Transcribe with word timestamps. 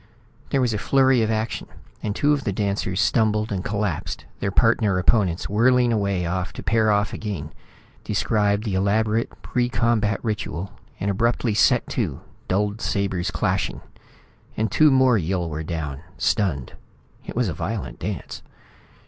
There 0.49 0.61
was 0.61 0.73
a 0.73 0.79
flurry 0.79 1.21
of 1.21 1.29
action, 1.29 1.67
and 2.01 2.15
two 2.15 2.33
of 2.33 2.43
the 2.43 2.51
dancers 2.51 2.99
stumbled 2.99 3.51
and 3.51 3.63
collapsed, 3.63 4.25
their 4.39 4.49
partner 4.49 4.97
opponents 4.97 5.47
whirling 5.47 5.93
away 5.93 6.23
to 6.23 6.63
pair 6.63 6.89
off 6.91 7.13
again, 7.13 7.53
describe 8.03 8.63
the 8.63 8.73
elaborate 8.73 9.29
pre 9.43 9.69
combat 9.69 10.19
ritual, 10.23 10.71
and 10.99 11.11
abruptly 11.11 11.53
set 11.53 11.87
to, 11.89 12.21
dulled 12.47 12.81
sabres 12.81 13.29
clashing 13.29 13.81
and 14.57 14.71
two 14.71 14.89
more 14.89 15.19
Yill 15.19 15.47
were 15.47 15.61
down, 15.61 16.01
stunned. 16.17 16.73
It 17.27 17.35
was 17.35 17.47
a 17.47 17.53
violent 17.53 17.99
dance. 17.99 18.41